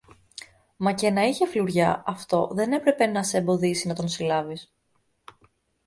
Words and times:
Μα 0.77 0.93
και 0.93 1.07
αν 1.07 1.17
είχε 1.17 1.47
φλουριά, 1.47 2.03
αυτό 2.05 2.49
δεν 2.53 2.71
έπρεπε 2.71 3.05
να 3.05 3.23
σ' 3.23 3.33
εμποδίσει 3.33 3.87
να 3.87 3.93
τον 3.95 4.07
συλλάβεις. 4.07 4.73